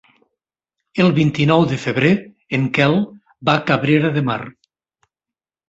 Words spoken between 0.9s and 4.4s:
El vint-i-nou de febrer en Quel va a Cabrera de